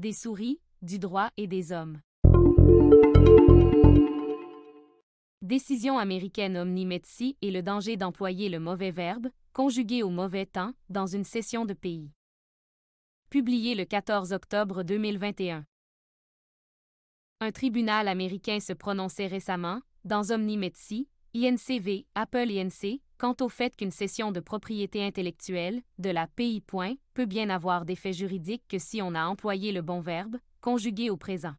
[0.00, 2.00] des souris, du droit et des hommes.
[5.42, 10.72] Décision américaine Omni Metsi et le danger d'employer le mauvais verbe, conjugué au mauvais temps,
[10.88, 12.10] dans une session de pays.
[13.28, 15.66] Publié le 14 octobre 2021.
[17.40, 23.76] Un tribunal américain se prononçait récemment, dans Omni Metsi, INCV, Apple INC, quant au fait
[23.76, 26.60] qu'une cession de propriété intellectuelle, de la PI.
[27.14, 31.16] peut bien avoir d'effet juridique que si on a employé le bon verbe, conjugué au
[31.16, 31.54] présent.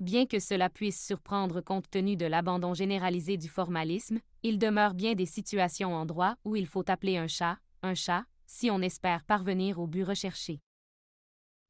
[0.00, 5.14] Bien que cela puisse surprendre compte tenu de l'abandon généralisé du formalisme, il demeure bien
[5.14, 9.22] des situations en droit où il faut appeler un chat, un chat, si on espère
[9.22, 10.58] parvenir au but recherché.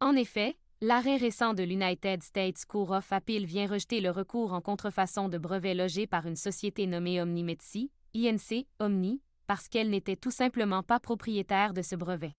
[0.01, 4.63] En effet, L'arrêt récent de l'United States Court of Appeal vient rejeter le recours en
[4.63, 10.31] contrefaçon de brevet logé par une société nommée OmniMetsi, INC, Omni, parce qu'elle n'était tout
[10.31, 12.33] simplement pas propriétaire de ce brevet.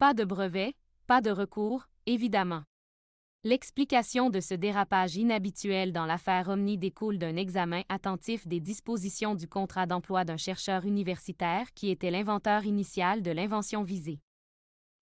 [0.00, 0.74] Pas de brevet,
[1.06, 2.64] pas de recours, évidemment.
[3.44, 9.46] L'explication de ce dérapage inhabituel dans l'affaire Omni découle d'un examen attentif des dispositions du
[9.46, 14.18] contrat d'emploi d'un chercheur universitaire qui était l'inventeur initial de l'invention visée.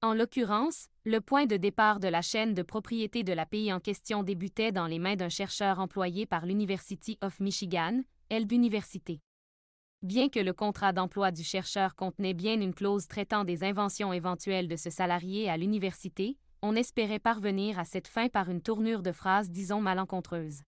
[0.03, 3.81] En l'occurrence, le point de départ de la chaîne de propriété de la pays en
[3.81, 9.21] question débutait dans les mains d'un chercheur employé par l'University of Michigan, Elb Université.
[10.01, 14.69] Bien que le contrat d'emploi du chercheur contenait bien une clause traitant des inventions éventuelles
[14.69, 19.13] de ce salarié à l'université, on espérait parvenir à cette fin par une tournure de
[19.13, 20.63] phrase disons malencontreuse.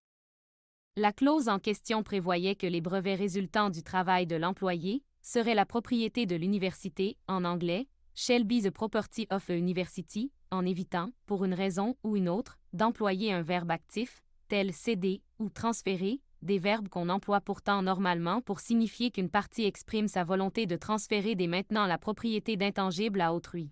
[0.95, 5.65] La clause en question prévoyait que les brevets résultant du travail de l'employé seraient la
[5.65, 11.45] propriété de l'université, en anglais, shall be the property of a university, en évitant, pour
[11.45, 16.89] une raison ou une autre, d'employer un verbe actif, tel céder ou transférer, des verbes
[16.89, 21.87] qu'on emploie pourtant normalement pour signifier qu'une partie exprime sa volonté de transférer dès maintenant
[21.87, 23.71] la propriété d'intangible à autrui.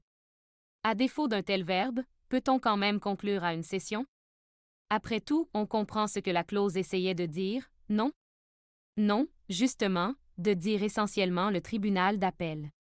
[0.84, 4.06] À défaut d'un tel verbe, peut-on quand même conclure à une cession?
[4.90, 8.12] Après tout, on comprend ce que la clause essayait de dire, non?
[8.98, 12.72] Non, justement, de dire essentiellement le tribunal d'appel.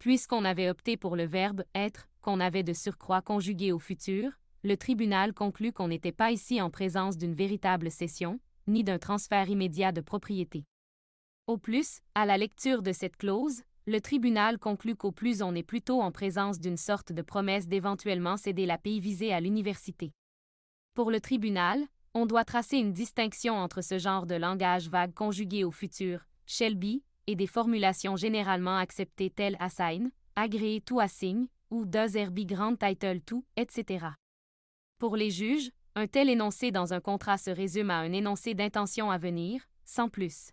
[0.00, 4.32] Puisqu'on avait opté pour le verbe être, qu'on avait de surcroît conjugué au futur,
[4.64, 9.50] le tribunal conclut qu'on n'était pas ici en présence d'une véritable cession, ni d'un transfert
[9.50, 10.64] immédiat de propriété.
[11.46, 15.62] Au plus, à la lecture de cette clause, le tribunal conclut qu'au plus on est
[15.62, 20.12] plutôt en présence d'une sorte de promesse d'éventuellement céder la pays visée à l'université.
[20.94, 21.78] Pour le tribunal,
[22.14, 27.02] on doit tracer une distinction entre ce genre de langage vague conjugué au futur, Shelby,
[27.30, 33.20] et des formulations généralement acceptées telles assign, agréé to assign, ou does be grand title
[33.20, 34.06] to, etc.
[34.98, 39.12] Pour les juges, un tel énoncé dans un contrat se résume à un énoncé d'intention
[39.12, 40.50] à venir, sans plus.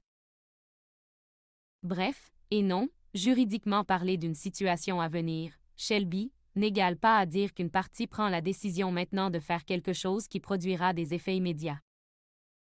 [1.82, 7.72] Bref, et non, juridiquement parler d'une situation à venir, Shelby, n'égale pas à dire qu'une
[7.72, 11.80] partie prend la décision maintenant de faire quelque chose qui produira des effets immédiats.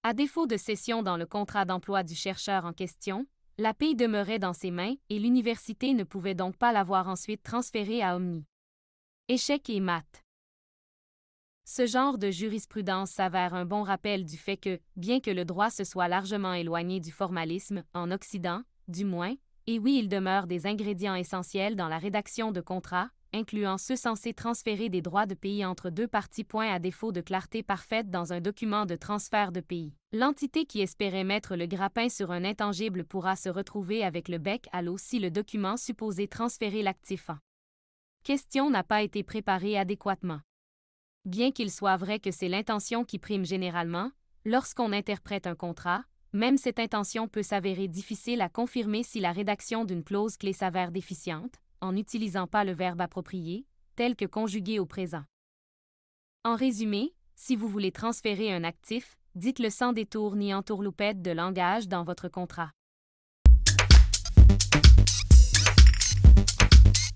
[0.01, 3.27] À défaut de cession dans le contrat d'emploi du chercheur en question,
[3.59, 8.03] la paye demeurait dans ses mains et l'université ne pouvait donc pas l'avoir ensuite transférée
[8.03, 8.45] à Omni.
[9.27, 10.23] Échec et mat.
[11.65, 15.71] Ce genre de jurisprudence s'avère un bon rappel du fait que, bien que le droit
[15.71, 19.35] se soit largement éloigné du formalisme, en Occident, du moins,
[19.65, 24.33] et oui, il demeure des ingrédients essentiels dans la rédaction de contrats, incluant ceux censés
[24.33, 26.43] transférer des droits de pays entre deux parties.
[26.43, 29.93] Point à défaut de clarté parfaite dans un document de transfert de pays.
[30.11, 34.67] L'entité qui espérait mettre le grappin sur un intangible pourra se retrouver avec le bec
[34.71, 37.37] à l'eau si le document supposé transférer l'actif en
[38.23, 40.41] question n'a pas été préparé adéquatement.
[41.23, 44.11] Bien qu'il soit vrai que c'est l'intention qui prime généralement,
[44.43, 49.85] lorsqu'on interprète un contrat, même cette intention peut s'avérer difficile à confirmer si la rédaction
[49.85, 53.65] d'une clause clé s'avère déficiente, en n'utilisant pas le verbe approprié,
[53.95, 55.23] tel que conjugué au présent.
[56.43, 61.87] En résumé, si vous voulez transférer un actif, dites-le sans détour ni entourloupette de langage
[61.87, 62.71] dans votre contrat.